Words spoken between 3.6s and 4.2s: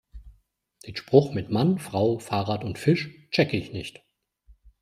nicht.